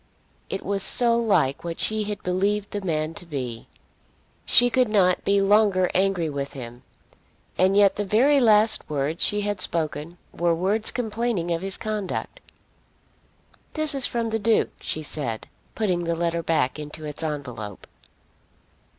[0.49, 3.67] It was so like what she had believed the man to be!
[4.47, 6.81] She could not be longer angry with him.
[7.55, 12.39] And yet the very last words she had spoken were words complaining of his conduct.
[13.73, 17.85] "This is from the Duke," she said, putting the letter back into its envelope.